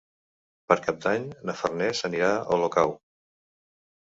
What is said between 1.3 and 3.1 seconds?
na Farners anirà a Olocau.